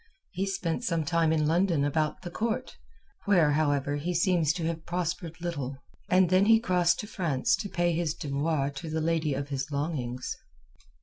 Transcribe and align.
He 0.31 0.47
spent 0.47 0.83
some 0.83 1.05
time 1.05 1.31
in 1.31 1.45
London 1.45 1.85
about 1.85 2.23
the 2.23 2.31
Court, 2.31 2.75
where, 3.25 3.51
however, 3.51 3.97
he 3.97 4.15
seems 4.15 4.51
to 4.53 4.65
have 4.65 4.83
prospered 4.87 5.39
little, 5.39 5.77
and 6.09 6.31
then 6.31 6.45
he 6.45 6.59
crossed 6.59 6.99
to 7.01 7.05
France 7.07 7.55
to 7.57 7.69
pay 7.69 7.93
his 7.93 8.15
devoirs 8.15 8.73
to 8.77 8.89
the 8.89 8.99
lady 8.99 9.35
of 9.35 9.49
his 9.49 9.69
longings. 9.69 10.35